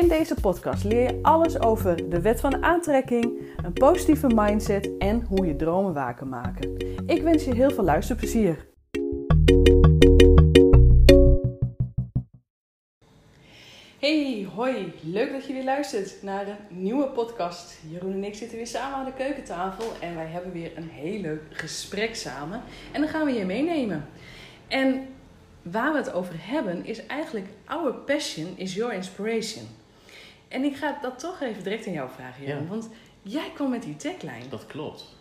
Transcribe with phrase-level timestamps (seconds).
[0.00, 5.22] In deze podcast leer je alles over de wet van aantrekking, een positieve mindset en
[5.22, 6.76] hoe je dromen waar kan maken.
[7.06, 8.66] Ik wens je heel veel luisterplezier.
[13.98, 14.92] Hey, hoi.
[15.00, 17.78] Leuk dat je weer luistert naar een nieuwe podcast.
[17.90, 21.20] Jeroen en ik zitten weer samen aan de keukentafel en wij hebben weer een heel
[21.20, 22.62] leuk gesprek samen.
[22.92, 24.08] En dan gaan we je meenemen.
[24.68, 25.06] En
[25.62, 29.66] waar we het over hebben is eigenlijk our passion is your inspiration.
[30.48, 32.62] En ik ga dat toch even direct aan jou vragen, Jeroen.
[32.62, 32.68] Ja.
[32.68, 32.88] Want
[33.22, 34.48] jij kwam met die tagline.
[34.48, 35.16] Dat klopt.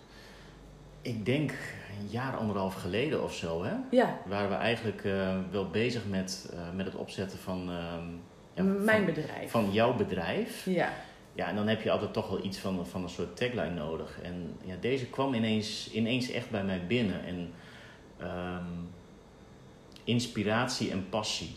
[1.02, 1.52] Ik denk
[2.00, 6.50] een jaar, anderhalf geleden of zo, hè, Ja, waren we eigenlijk eh, wel bezig met,
[6.54, 8.06] eh, met het opzetten van, ehm,
[8.54, 9.52] ja, mijn van, bedrijf.
[9.52, 10.66] van jouw bedrijf.
[10.66, 10.94] Ja,
[11.34, 14.20] Ja, en dan heb je altijd toch wel iets van, van een soort tagline nodig.
[14.22, 17.26] En ja, deze kwam ineens, ineens echt bij mij binnen.
[17.26, 17.54] En
[18.18, 18.66] ehm,
[20.04, 21.56] inspiratie en passie.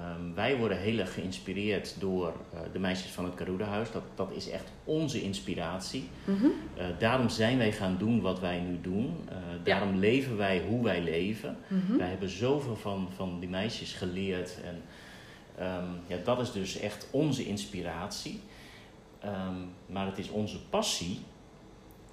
[0.00, 3.90] Ehm, wij worden heel erg geïnspireerd door eh, de meisjes van het Caruda-huis.
[3.92, 6.08] Dat, dat is echt onze inspiratie.
[6.24, 6.44] Mhm.
[6.76, 9.16] Eh, daarom zijn wij gaan doen wat wij nu doen.
[9.28, 11.56] Eh, daarom leven wij hoe wij leven.
[11.68, 11.96] Mhm.
[11.96, 14.58] Wij hebben zoveel van, van die meisjes geleerd.
[14.64, 14.82] En
[15.58, 18.40] ehm, ja, dat is dus echt onze inspiratie.
[19.20, 19.54] Ehm,
[19.86, 21.18] maar het is onze passie.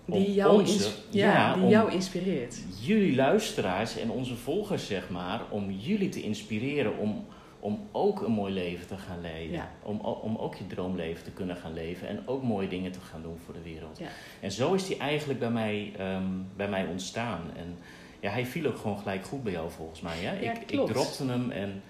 [0.09, 2.57] om die, jou, onze- ja, ja, die jou inspireert.
[2.81, 7.25] Jullie luisteraars en onze volgers, zeg maar, om jullie te inspireren om,
[7.59, 9.51] om ook een mooi leven te gaan leiden.
[9.51, 9.69] Ja.
[9.83, 13.21] Om, om ook je droomleven te kunnen gaan leven en ook mooie dingen te gaan
[13.21, 13.97] doen voor de wereld.
[13.97, 14.07] Ja.
[14.39, 16.25] En zo is die eigenlijk bij mij, ehm,
[16.55, 17.41] bij mij ontstaan.
[17.55, 17.77] En
[18.19, 20.17] ja, hij viel ook gewoon gelijk goed bij jou volgens mij.
[20.17, 20.39] Hè?
[20.39, 21.81] Ja, ik, ik dropte hem en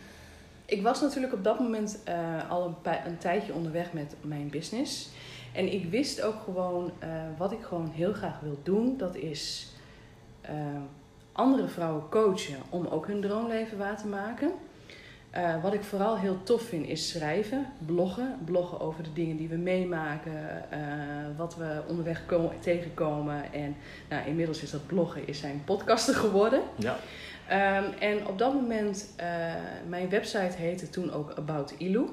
[0.66, 5.10] Ik was natuurlijk op dat moment eh, al een, een tijdje onderweg met mijn business.
[5.54, 8.98] En ik wist ook gewoon eh, wat ik gewoon heel graag wil doen.
[8.98, 9.68] Dat is
[10.42, 10.56] eh,
[11.32, 14.52] andere vrouwen coachen om ook hun droomleven waar te maken.
[15.30, 18.38] Eh, wat ik vooral heel tof vind is schrijven, bloggen.
[18.46, 20.80] Bloggen over de dingen die we meemaken, eh,
[21.38, 23.54] wat we onderweg ko- tegenkomen.
[23.54, 23.76] En
[24.10, 26.62] nou, inmiddels is dat bloggen is zijn podcasten geworden.
[26.76, 26.98] ja,
[27.48, 29.28] Ehm, en op dat moment, eh,
[29.88, 32.06] mijn website heette toen ook About Ilu.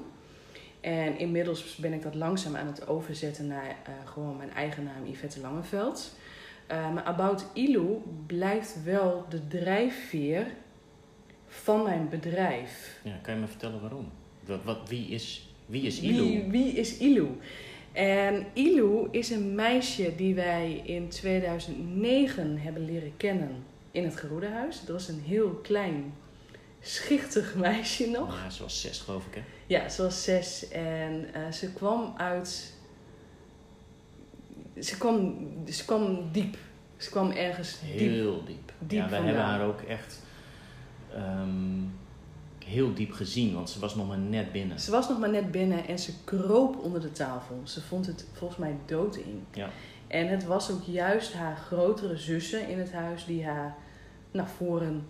[0.81, 5.39] En inmiddels ben ik dat langzaam aan het overzetten naar gewoon mijn eigen naam Yvette
[5.39, 6.15] Langeveld.
[6.67, 10.45] Maar About Ilu blijft wel de drijfveer
[11.63, 12.99] van mijn bedrijf.
[13.03, 14.11] ja, kan je me vertellen waarom?
[14.45, 16.23] Wat, wat, wie, is, wie is Ilu?
[16.23, 17.27] Wie, wie is Ilu?
[17.91, 24.79] En Ilu is een meisje die wij in 2009 hebben leren kennen in het Geroedehuis.
[24.79, 26.13] Dat was een heel klein,
[26.81, 28.43] schichtig meisje nog.
[28.43, 29.41] Ja, ze was zes geloof ik hè?
[29.67, 32.73] Ja, ze was zes en eh, ze kwam uit.
[34.79, 35.35] Ze kwam,
[35.69, 36.57] ze kwam diep.
[36.97, 37.99] Ze kwam ergens diep.
[37.99, 38.71] Heel diep.
[38.79, 40.23] diep ja, wij hebben haar ook echt
[41.15, 41.83] ehm,
[42.65, 44.79] heel diep gezien, want ze was nog maar net binnen.
[44.79, 47.61] Ze was nog maar net binnen en ze kroop onder de tafel.
[47.63, 49.39] Ze vond het volgens mij doodeng.
[49.53, 49.69] Ja.
[50.07, 53.75] En het was ook juist haar grotere zussen in het huis die haar
[54.31, 55.07] naar voren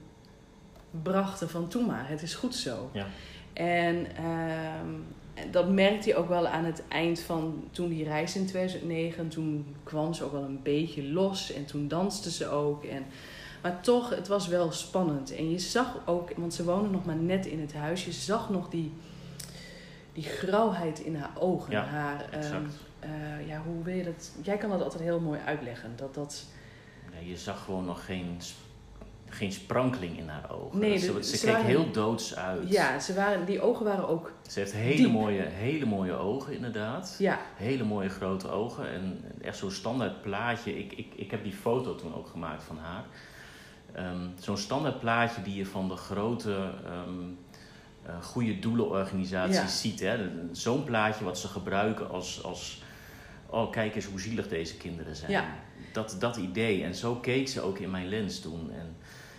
[1.03, 2.89] brachten van toen maar, het is goed zo.
[2.93, 3.07] Ja.
[3.53, 4.89] En ehm,
[5.51, 9.27] dat merkte je ook wel aan het eind van toen die reis in 2009.
[9.27, 12.83] Toen kwam ze ook wel een beetje los en toen danste ze ook.
[12.83, 13.05] En,
[13.66, 15.36] maar toch, het was wel spannend.
[15.36, 18.50] En je zag ook, want ze woonde nog maar net in het huis, je zag
[18.50, 18.94] nog die,
[20.14, 21.72] die grauwheid in haar ogen.
[21.72, 22.64] Ja, haar, ehm,
[23.00, 24.31] eh, ja, hoe wil je dat?
[24.42, 25.94] Jij kan dat altijd heel mooi uitleggen.
[25.96, 26.46] Dat dat.
[27.12, 28.38] Ja, je zag gewoon nog geen,
[29.30, 30.80] geen sprankeling in haar ogen.
[30.80, 32.70] Nee, ze, ze ze keek waren- heel doods uit.
[32.70, 34.32] Ja, ze waren, die ogen waren ook.
[34.47, 35.11] Ze heeft hele Diep.
[35.11, 37.16] mooie, hele mooie ogen inderdaad.
[37.20, 38.90] Ja, Hele mooie grote ogen.
[38.90, 40.78] En echt zo'n standaard plaatje.
[40.79, 43.03] Ik, ik, ik heb die foto toen ook gemaakt van haar.
[43.96, 47.24] Ehm, zo'n standaard plaatje die je van de grote ehm
[48.06, 49.68] eh, goede doelenorganisaties Ja.
[49.68, 50.00] ziet.
[50.00, 50.30] Hè?
[50.52, 52.84] Zo'n plaatje wat ze gebruiken als, als...
[53.46, 55.32] Oh, kijk eens hoe zielig deze kinderen zijn.
[55.32, 55.46] Ja.
[55.94, 56.84] Dat, dat idee.
[56.84, 58.72] En zo keek ze ook in mijn lens toen.
[58.72, 58.96] En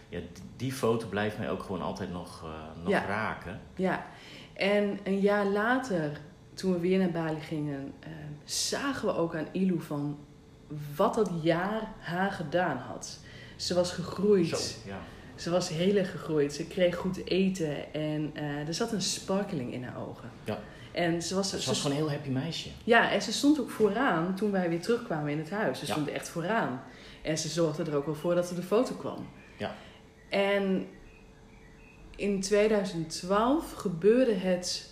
[0.08, 0.18] ja,
[0.56, 3.04] die foto blijft mij ook gewoon altijd nog, eh, nog Ja.
[3.04, 3.60] raken.
[3.74, 4.06] ja.
[4.54, 6.20] En een jaar later,
[6.54, 8.08] toen we weer naar Bali gingen, eh,
[8.44, 10.18] zagen we ook aan Ilu van
[10.96, 13.18] wat dat jaar haar gedaan had.
[13.56, 14.46] Ze was gegroeid.
[14.48, 14.98] Zo, ja.
[15.34, 16.52] Ze was heel erg gegroeid.
[16.52, 20.30] Ze kreeg goed eten en eh, er zat een sparkeling in haar ogen.
[20.44, 20.58] Ja.
[20.92, 22.68] En ze was, Ze ze- was gewoon een heel happy meisje.
[22.84, 25.78] ja, en ze stond ook vooraan toen wij weer terugkwamen in het huis.
[25.78, 25.92] Ze Ja.
[25.92, 26.82] stond echt vooraan.
[27.22, 29.26] En ze zorgde er ook wel voor dat er de foto kwam.
[29.58, 29.74] Ja.
[30.28, 30.86] En
[32.16, 34.90] in 2012 gebeurde het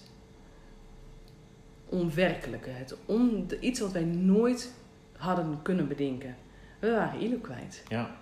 [1.88, 2.70] onwerkelijke.
[2.70, 4.74] Het on, iets wat wij nooit
[5.16, 6.36] hadden kunnen bedenken.
[6.80, 7.82] We waren Ilo kwijt.
[7.88, 8.16] Ja.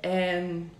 [0.00, 0.70] En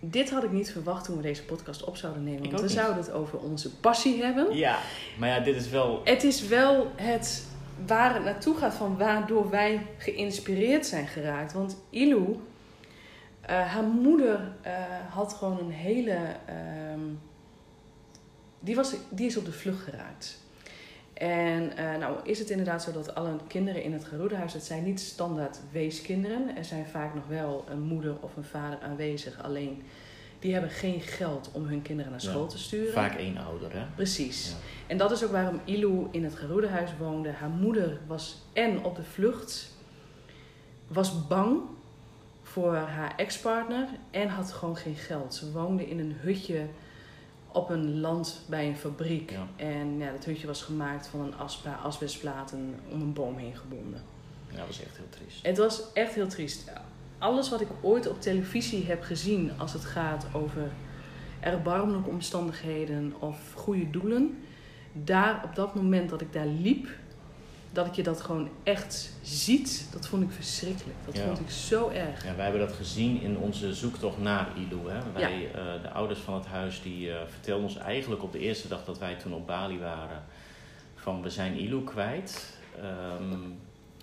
[0.00, 2.42] dit had ik niet verwacht toen we deze podcast op zouden nemen.
[2.44, 2.76] Ik Want we niet.
[2.76, 4.56] zouden het over onze passie hebben.
[4.56, 4.78] Ja,
[5.18, 6.00] maar ja, dit is wel...
[6.04, 7.46] Het is wel het
[7.86, 11.52] waar het naartoe gaat van waardoor wij geïnspireerd zijn geraakt.
[11.52, 12.36] Want Ilou,
[13.40, 14.72] eh, haar moeder eh,
[15.10, 16.18] had gewoon een hele.
[16.46, 17.00] ehm,
[18.60, 20.42] die, was, die is op de vlucht geraakt.
[21.14, 24.84] En eh, nou is het inderdaad zo dat alle kinderen in het geroedehuis, het zijn
[24.84, 26.56] niet standaard weeskinderen.
[26.56, 29.42] Er zijn vaak nog wel een moeder of een vader aanwezig.
[29.42, 29.82] Alleen
[30.38, 32.92] die hebben geen geld om hun kinderen naar Ja, school te sturen.
[32.92, 33.84] Vaak één ouder, hè?
[33.94, 34.50] Precies.
[34.50, 34.56] Ja.
[34.86, 37.30] En dat is ook waarom Ilou in het geroedehuis woonde.
[37.30, 39.76] Haar moeder was en op de vlucht,
[40.86, 41.60] was bang
[42.42, 45.34] voor haar ex-partner en had gewoon geen geld.
[45.34, 46.66] Ze woonde in een hutje
[47.54, 49.30] op een land bij een fabriek.
[49.30, 49.46] Ja.
[49.56, 54.02] En ja, dat hutje was gemaakt van een aspa, asbestplaten om een boom heen gebonden.
[54.50, 55.46] Ja, dat was echt heel triest.
[55.46, 56.72] Het was echt heel triest.
[57.18, 60.70] Alles wat ik ooit op televisie heb gezien als het gaat over
[61.40, 64.38] erbarmelijke omstandigheden of goede doelen.
[64.92, 66.88] Daar op dat moment dat ik daar liep,
[67.74, 70.96] dat ik je dat gewoon echt ziet, dat vond ik verschrikkelijk.
[71.04, 71.26] Dat Ja.
[71.26, 72.24] vond ik zo erg.
[72.24, 74.90] Ja, wij hebben dat gezien in onze zoektocht naar Ilu.
[74.90, 75.12] Hè.
[75.12, 78.68] Wij, eh, de ouders van het huis, die eh, vertelden ons eigenlijk op de eerste
[78.68, 80.22] dag dat wij toen op Bali waren...
[80.94, 82.56] van we zijn Ilu kwijt.
[82.80, 83.38] Ehm,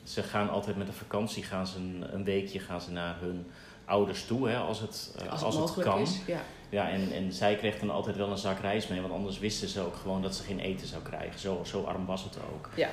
[0.03, 3.45] ze gaan altijd met de vakantie, gaan ze een, een weekje gaan ze naar hun
[3.85, 5.99] ouders toe, hè, als het, eh, Als als het kan.
[6.01, 6.19] is.
[6.27, 6.39] Ja.
[6.69, 9.67] Ja, en, en zij kreeg dan altijd wel een zak rijst mee, want anders wisten
[9.67, 11.39] ze ook gewoon dat ze geen eten zou krijgen.
[11.39, 12.69] Zo, zo arm was het ook.
[12.75, 12.89] Ja.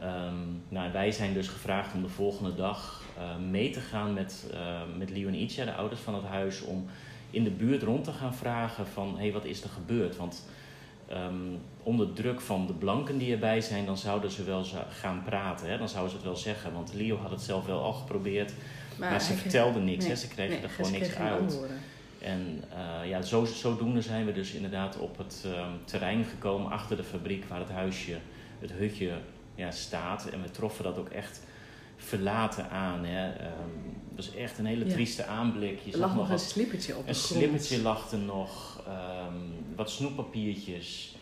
[0.00, 0.34] Ehm,
[0.68, 4.80] nou, wij zijn dus gevraagd om de volgende dag eh, mee te gaan met, eh
[4.98, 6.86] met Leo en Icha, de ouders van het huis, om
[7.30, 10.16] in de buurt rond te gaan vragen van, hé, hey, wat is er gebeurd?
[10.16, 10.48] Want
[11.08, 11.34] ehm,
[11.82, 15.70] onder druk van de blanken die erbij zijn, dan zouden ze wel gaan praten.
[15.70, 15.78] Hè?
[15.78, 18.52] Dan zouden ze het wel zeggen, want Leo had het zelf wel al geprobeerd,
[18.98, 20.04] maar, ze vertelde niks.
[20.04, 20.18] nee, hè?
[20.18, 21.40] Ze kregen nee, er gewoon niks uit.
[21.40, 21.78] antwoorden.
[22.18, 26.96] En eh, ja, zo, zodoende zijn we dus inderdaad op het ehm, terrein gekomen achter
[26.96, 28.18] de fabriek waar het huisje,
[28.58, 29.12] het hutje
[29.56, 30.26] ja, staat.
[30.26, 31.40] En we troffen dat ook echt
[31.96, 33.04] verlaten aan.
[33.04, 33.32] Hè.
[33.32, 33.50] Ehm,
[34.16, 34.92] het was echt een hele Ja.
[34.92, 35.78] trieste aanblik.
[35.78, 38.82] Je Er zag lag nog nog een wat, slippertje op een slippertje lag er nog,
[38.86, 39.34] ehm,
[39.76, 41.16] wat snoeppapiertjes.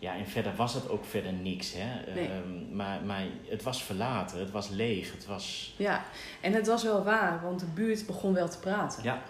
[0.00, 1.72] Ja, en verder was het ook verder niks.
[1.76, 2.12] Hè.
[2.14, 2.28] Nee.
[2.28, 5.74] Ehm, maar, maar het was verlaten, het was leeg, het was...
[5.76, 6.04] Ja,
[6.40, 9.02] en het was wel waar, want de buurt begon wel te praten.
[9.02, 9.22] Ja,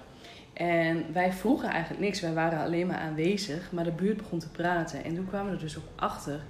[0.53, 4.49] En wij vroegen eigenlijk niks, wij waren alleen maar aanwezig, maar de buurt begon te
[4.51, 5.05] praten.
[5.05, 6.41] En toen kwamen we er dus ook achter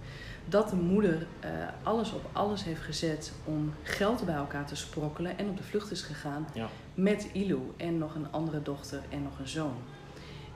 [0.49, 1.51] dat de moeder eh,
[1.83, 5.91] alles op alles heeft gezet om geld bij elkaar te sprokkelen en op de vlucht
[5.91, 6.69] is gegaan ja.
[6.95, 9.77] met Ilu en nog een andere dochter en nog een zoon.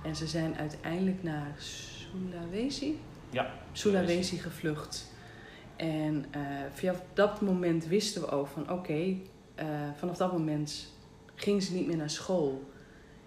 [0.04, 3.00] En ze zijn uiteindelijk naar Sulawesi,
[3.30, 5.10] Ja, Sulawesi gevlucht.
[5.76, 6.40] En eh,
[6.72, 9.16] via dat moment wisten we ook van oké,
[9.54, 9.66] eh,
[9.96, 10.92] vanaf dat moment
[11.34, 12.70] ging ze niet meer naar school.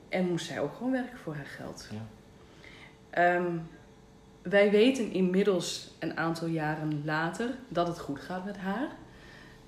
[0.10, 1.90] En moest zij ook gewoon werken voor haar geld.
[1.92, 2.06] Ja.
[3.10, 3.58] Ehm,
[4.50, 8.88] wij weten inmiddels een aantal jaren later dat het goed gaat met haar.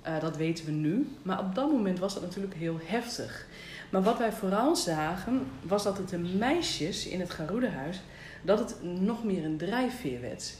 [0.02, 1.08] Eh, dat weten we nu.
[1.22, 3.46] Maar op dat moment was dat natuurlijk heel heftig.
[3.90, 8.00] Maar wat wij vooral zagen, was dat het de meisjes in het Garudehuis,
[8.42, 10.54] dat het nog meer een drijfveer werd.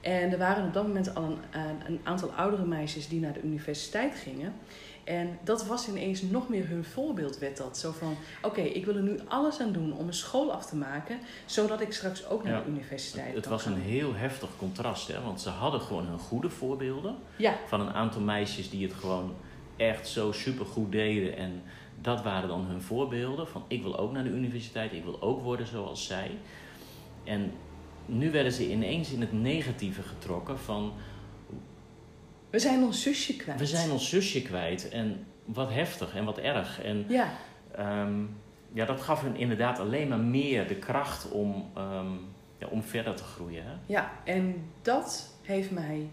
[0.00, 3.32] En er waren op dat moment al een, een- een aantal oudere meisjes die naar
[3.32, 4.52] de universiteit gingen.
[5.10, 7.78] En dat was ineens nog meer hun voorbeeld, werd dat.
[7.78, 10.76] Zo van, oké, ik wil er nu alles aan doen om mijn school af te
[10.76, 12.60] maken, zodat ik straks ook naar Ja.
[12.60, 13.72] de universiteit Het, het kan was gaan.
[13.72, 15.22] een heel heftig contrast, hè?
[15.22, 19.34] want ze hadden gewoon hun goede voorbeelden Ja, van een aantal meisjes die het gewoon
[19.76, 21.36] echt zo supergoed deden.
[21.36, 21.62] En
[22.00, 25.42] dat waren dan hun voorbeelden van ik wil ook naar de universiteit, ik wil ook
[25.42, 26.30] worden zoals zij.
[27.24, 27.52] En
[28.06, 30.92] nu werden ze ineens in het negatieve getrokken van
[32.50, 33.58] we zijn ons zusje kwijt.
[33.58, 36.82] we zijn ons zusje kwijt en wat heftig en wat erg.
[36.82, 37.28] En Ja,
[37.74, 38.22] Ehm,
[38.72, 42.06] ja, dat gaf hun inderdaad alleen maar meer de kracht om, ehm,
[42.58, 43.64] ja, om verder te groeien.
[43.64, 43.72] Hè?
[43.86, 46.08] ja, en dat heeft mij...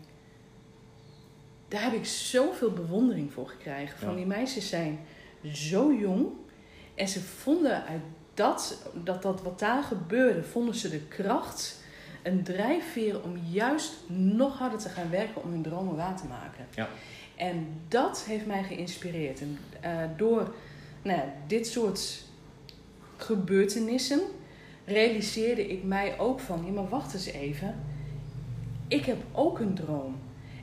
[1.68, 3.98] Daar heb ik zoveel bewondering voor gekregen.
[4.00, 4.16] Van Ja.
[4.16, 5.00] die meisjes zijn
[5.54, 6.28] zo jong.
[6.96, 8.02] En ze vonden uit
[8.34, 11.82] dat, dat, dat wat daar gebeurde, vonden ze de kracht,
[12.28, 16.66] een drijfveer om juist nog harder te gaan werken om hun dromen waar te maken.
[16.76, 16.88] Ja.
[17.36, 19.42] En dat heeft mij geïnspireerd.
[19.42, 20.54] En eh, door
[21.02, 22.24] nou ja, dit soort
[23.18, 24.22] gebeurtenissen
[24.86, 27.76] realiseerde ik mij ook van, ja maar wacht eens even,
[28.88, 30.16] ik heb ook een droom.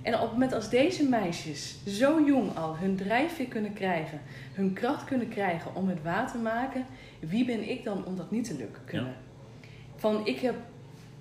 [0.03, 4.21] En op het moment als deze meisjes zo jong al hun drijfveer kunnen krijgen,
[4.53, 6.87] hun kracht kunnen krijgen om het waar te maken,
[7.21, 9.15] wie ben ik dan om dat niet te lukken kunnen?
[9.97, 10.55] Van ik heb,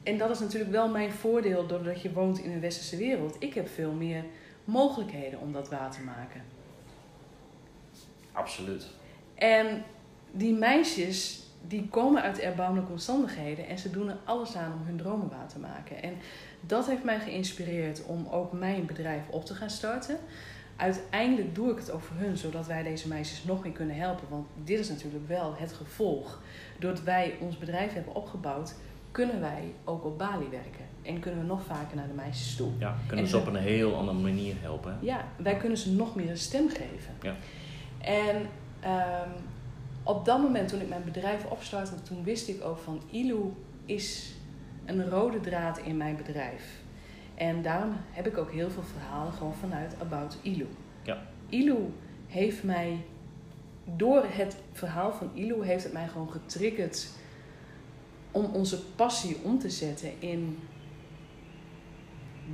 [0.03, 3.53] en dat is natuurlijk wel mijn voordeel doordat je woont in een westerse wereld, ik
[3.53, 4.23] heb veel meer
[4.63, 6.41] mogelijkheden om dat waar te maken.
[8.31, 8.87] Absoluut.
[9.35, 9.83] En
[10.31, 14.97] die meisjes, die komen uit erbarmelijke omstandigheden en ze doen er alles aan om hun
[14.97, 16.03] dromen waar te maken.
[16.03, 16.13] En
[16.61, 20.17] dat heeft mij geïnspireerd om ook mijn bedrijf op te gaan starten.
[20.75, 24.29] Uiteindelijk doe ik het ook voor hun, zodat wij deze meisjes nog meer kunnen helpen.
[24.29, 26.41] Want dit is natuurlijk wel het gevolg.
[26.79, 28.75] Doordat wij ons bedrijf hebben opgebouwd,
[29.13, 30.85] kunnen wij ook op Bali werken.
[31.01, 32.71] En kunnen we nog vaker naar de meisjes toe.
[32.77, 34.91] Ja, kunnen En ze op een heel andere manier helpen.
[34.91, 35.05] hè?
[35.05, 37.13] Ja, wij kunnen ze nog meer een stem geven.
[37.21, 37.35] Ja.
[37.99, 38.45] En
[38.79, 39.29] ehm,
[40.03, 43.51] op dat moment, toen ik mijn bedrijf opstartte, toen wist ik ook van ILU
[43.85, 44.33] is
[44.85, 46.81] een rode draad in mijn bedrijf.
[47.35, 50.67] En daarom heb ik ook heel veel verhalen gewoon vanuit About ILU.
[51.03, 51.17] Ja.
[51.49, 51.77] ILU
[52.27, 52.97] heeft mij,
[53.95, 57.07] door het verhaal van ILU, heeft het mij gewoon getriggerd
[58.33, 60.57] om onze passie om te zetten in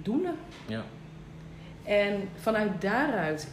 [0.04, 0.36] doelen.
[0.68, 0.84] Ja.
[1.84, 3.48] En vanuit daaruit,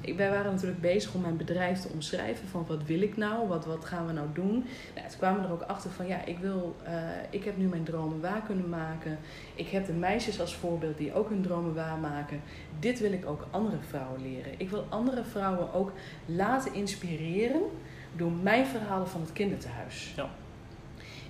[0.00, 3.48] ik- wij waren natuurlijk bezig om mijn bedrijf te omschrijven van wat wil ik nou,
[3.48, 4.64] wat, wat gaan we nou doen.
[4.94, 6.92] Nou, toen kwamen we er ook achter van ja, ik, wil, eh,
[7.30, 9.18] ik heb nu mijn dromen waar kunnen maken.
[9.54, 12.40] Ik heb de meisjes als voorbeeld die ook hun dromen waarmaken.
[12.80, 14.52] Dit wil ik ook andere vrouwen leren.
[14.56, 15.92] Ik wil andere vrouwen ook
[16.26, 17.62] laten inspireren
[18.16, 20.12] door mijn verhalen van het kinderthuis.
[20.16, 20.30] Ja.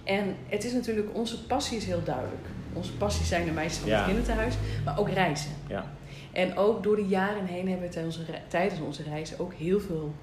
[0.04, 2.46] En het is natuurlijk, onze passie is heel duidelijk.
[2.72, 3.96] Onze passie zijn de meisjes van Ja.
[3.96, 5.50] het kinderthuis, maar ook reizen.
[5.68, 5.84] Ja.
[6.32, 9.54] En ook door de jaren heen hebben we tijdens onze, re- tijdens onze reizen ook
[9.54, 10.14] heel veel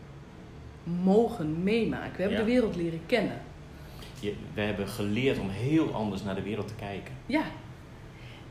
[0.84, 2.16] mogen meemaken.
[2.16, 2.46] We hebben Ja.
[2.46, 3.38] de wereld leren kennen.
[4.20, 7.14] Je, we hebben geleerd om heel anders naar de wereld te kijken.
[7.26, 7.44] Ja.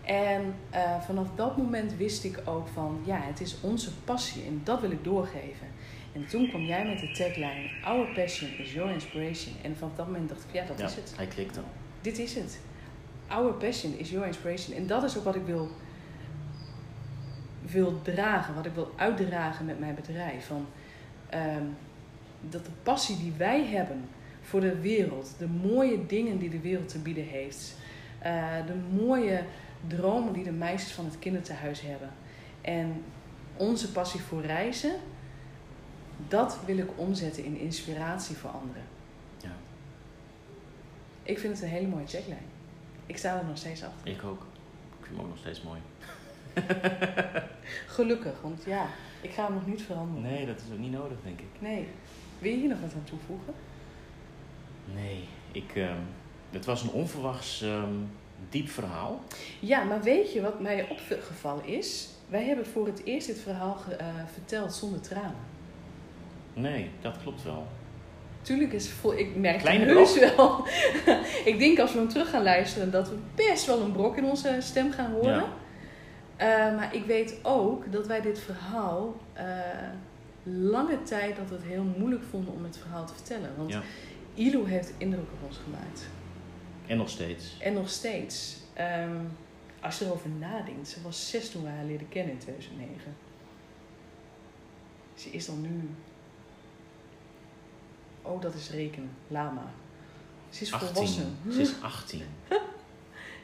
[0.02, 4.61] En eh, vanaf dat moment wist ik ook van, ja, het is onze passie en
[4.64, 5.66] dat wil ik doorgeven.
[6.14, 9.54] En toen kwam jij met de tagline, Our passion is your inspiration.
[9.62, 11.12] En vanaf dat moment dacht ik, ja, dat Ja, is het.
[11.16, 11.61] hij klikte.
[12.00, 12.59] Dit is het.
[13.28, 14.76] Our passion is your inspiration.
[14.76, 15.68] En dat is ook wat ik wil,
[17.71, 20.47] wil dragen, wat ik wil uitdragen met mijn bedrijf.
[20.47, 20.66] Van,
[21.28, 21.64] ehm,
[22.40, 24.09] dat de passie die wij hebben
[24.42, 27.76] voor de wereld, de mooie dingen die de wereld te bieden heeft,
[28.18, 29.42] eh, de mooie
[29.87, 32.11] dromen die de meisjes van het kinderthuis hebben
[32.61, 33.02] en
[33.56, 34.92] onze passie voor reizen,
[36.28, 38.83] dat wil ik omzetten in inspiratie voor anderen.
[39.43, 39.52] Ja,
[41.23, 42.40] Ik vind het een hele mooie checkline.
[43.07, 44.11] Ik sta er nog steeds achter.
[44.12, 44.47] ik ook.
[45.00, 45.81] Ik vind hem ook nog steeds mooi.
[47.87, 48.87] Gelukkig, want ja,
[49.21, 50.23] ik ga hem nog niet veranderen.
[50.33, 51.47] Nee, dat is ook niet nodig, denk ik.
[51.59, 51.88] Nee.
[52.38, 53.54] Wil je hier nog wat aan toevoegen?
[54.95, 56.00] Nee, ik, ehm,
[56.50, 57.95] het was een onverwachts ehm,
[58.49, 59.21] diep verhaal.
[59.61, 62.09] Ja, maar weet je wat mij opgevallen is?
[62.28, 65.52] Wij hebben voor het eerst dit verhaal eh, verteld zonder tranen.
[66.54, 67.66] Nee, dat klopt wel.
[68.42, 70.66] Tuurlijk is vol, ik merk Kleine het heus wel.
[71.52, 74.25] ik denk als we hem terug gaan luisteren dat we best wel een brok in
[74.25, 75.34] onze stem gaan horen.
[75.34, 75.52] Ja.
[76.37, 79.46] Eh, maar ik weet ook dat wij dit verhaal eh,
[80.42, 83.50] lange tijd dat we het heel moeilijk vonden om het verhaal te vertellen.
[83.56, 83.82] Want Ja.
[84.34, 86.08] Ilo heeft indruk op ons gemaakt.
[86.87, 87.56] En nog steeds.
[87.61, 88.56] En nog steeds.
[88.73, 89.16] Ehm,
[89.80, 93.16] als je erover nadenkt, ze was zes toen we haar leerden kennen in 2009.
[95.14, 95.88] Ze is dan nu.
[98.25, 99.11] Oh, dat is rekenen.
[99.28, 99.73] Lama.
[100.49, 100.88] Ze is 18.
[100.88, 101.37] volwassen.
[101.50, 102.23] Ze is 18.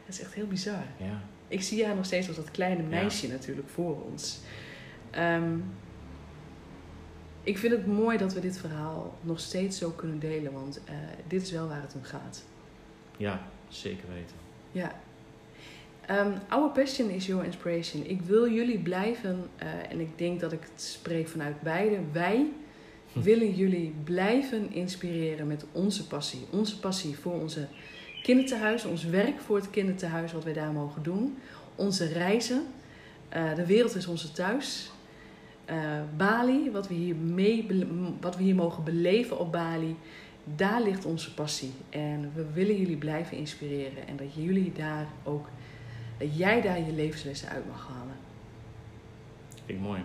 [0.07, 0.85] Dat is echt heel bizar.
[0.97, 1.23] Ja.
[1.49, 4.39] Ik zie haar nog steeds als dat kleine meisje natuurlijk voor ons.
[5.11, 5.59] Ehm,
[7.43, 10.95] ik vind het mooi dat we dit verhaal nog steeds zo kunnen delen, want eh,
[11.27, 12.45] dit is wel waar het om gaat.
[13.17, 14.37] ja, zeker weten.
[14.73, 15.01] Ja.
[16.07, 18.07] Ehm, our passion is your inspiration.
[18.07, 21.99] Ik wil jullie blijven, eh, en ik denk dat ik het spreek vanuit beide.
[22.13, 22.47] Wij
[23.13, 26.47] willen jullie blijven inspireren met onze passie.
[26.51, 27.67] Onze passie voor onze
[28.23, 31.39] kinderthuis, ons werk voor het kinderthuis, wat wij daar mogen doen.
[31.75, 32.67] Onze reizen.
[33.29, 34.91] Eh, de wereld is onze thuis.
[35.65, 35.77] Eh,
[36.17, 37.67] Bali, wat we, hier mee,
[38.21, 39.97] wat we hier mogen beleven op Bali,
[40.45, 41.73] daar ligt onze passie.
[41.91, 44.07] En we willen jullie blijven inspireren.
[44.07, 45.49] En dat jullie daar ook,
[46.19, 48.17] dat jij daar je levenslessen uit mag halen.
[49.67, 50.01] Ik mooi.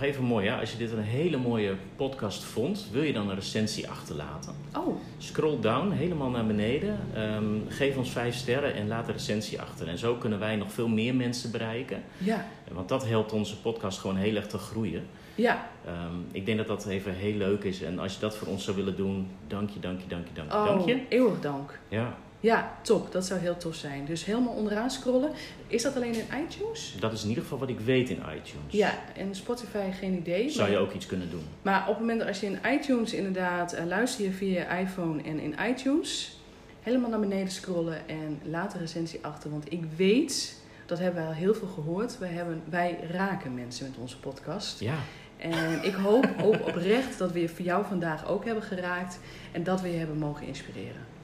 [0.00, 0.58] Nog even mooi, ja.
[0.60, 4.54] Als je dit een hele mooie podcast vond, wil je dan een recensie achterlaten?
[4.76, 6.98] Oh, Scroll down, helemaal naar beneden.
[7.14, 9.88] Ehm, geef ons vijf sterren en laat een recensie achter.
[9.88, 12.02] En zo kunnen wij nog veel meer mensen bereiken.
[12.18, 15.06] ja, Want dat helpt onze podcast gewoon heel erg te groeien.
[15.34, 15.68] Ja.
[15.86, 17.82] Ehm, ik denk dat dat even heel leuk is.
[17.82, 20.34] En als je dat voor ons zou willen doen, dank je, dank je, dank je,
[20.34, 20.56] dank je.
[20.58, 21.00] Oh, dank je.
[21.08, 21.78] eeuwig dank.
[21.88, 23.12] Ja, Ja, top.
[23.12, 24.04] Dat zou heel tof zijn.
[24.04, 25.30] Dus helemaal onderaan scrollen.
[25.66, 26.96] Is dat alleen in iTunes?
[27.00, 28.72] dat is in ieder geval wat ik weet in iTunes.
[28.72, 30.50] Ja, en Spotify geen idee.
[30.50, 31.42] Zou je maar, ook iets kunnen doen.
[31.62, 34.80] maar op het moment dat als je in iTunes inderdaad uh, luister je via je
[34.82, 36.38] iPhone en in iTunes,
[36.82, 39.50] helemaal naar beneden scrollen en laat een recensie achter.
[39.50, 43.86] Want ik weet, dat hebben we al heel veel gehoord, wij, hebben, wij raken mensen
[43.90, 44.80] met onze podcast.
[44.80, 44.96] Ja,
[45.36, 49.18] En ik hoop ook oprecht dat we je voor jou vandaag ook hebben geraakt
[49.52, 51.18] en dat we je hebben mogen inspireren.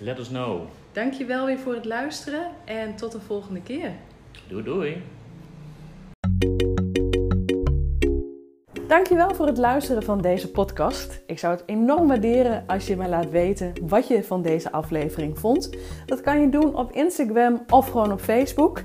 [0.00, 0.60] Let us know.
[0.92, 3.92] Dankjewel weer voor het luisteren en tot de volgende keer.
[4.48, 5.02] Doei doei.
[8.88, 11.22] Dankjewel voor het luisteren van deze podcast.
[11.26, 15.38] Ik zou het enorm waarderen als je mij laat weten wat je van deze aflevering
[15.38, 15.70] vond.
[16.06, 18.82] Dat kan je doen op Instagram of gewoon op Facebook.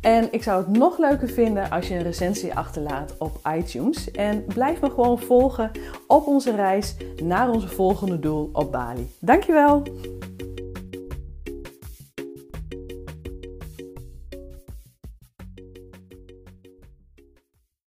[0.00, 4.10] En ik zou het nog leuker vinden als je een recensie achterlaat op iTunes.
[4.10, 5.70] En blijf me gewoon volgen
[6.06, 9.10] op onze reis naar onze volgende doel op Bali.
[9.20, 9.82] Dankjewel!